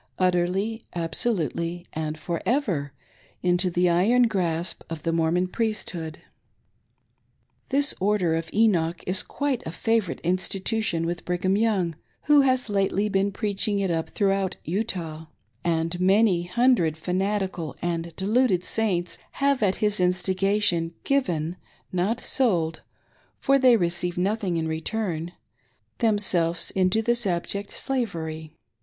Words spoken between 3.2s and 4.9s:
into the iron grasp